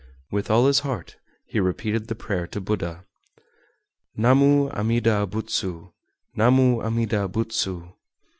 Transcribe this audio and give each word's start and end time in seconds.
With 0.31 0.49
all 0.49 0.65
his 0.65 0.79
heart 0.79 1.17
he 1.45 1.59
repeated 1.59 2.07
the 2.07 2.15
prayer 2.15 2.47
to 2.47 2.59
Buddha: 2.59 3.05
"Namu 4.15 4.69
Amida 4.71 5.27
Butsu, 5.27 5.91
Namu 6.35 6.81
Amida 6.81 7.27
Butsu." 7.27 7.93